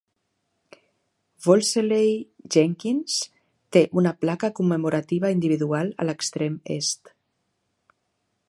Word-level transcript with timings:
Wolseley-Jenkins 1.47 3.19
té 3.77 3.85
una 4.03 4.15
placa 4.25 4.53
commemorativa 4.61 5.33
individual 5.39 5.95
a 6.05 6.09
l'extrem 6.11 6.61
est. 6.79 7.17